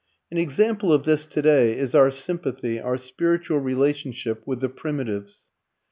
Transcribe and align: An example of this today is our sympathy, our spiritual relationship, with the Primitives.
An 0.31 0.39
example 0.39 0.91
of 0.91 1.03
this 1.03 1.27
today 1.27 1.77
is 1.77 1.93
our 1.93 2.09
sympathy, 2.09 2.79
our 2.81 2.97
spiritual 2.97 3.59
relationship, 3.59 4.41
with 4.47 4.59
the 4.59 4.67
Primitives. 4.67 5.45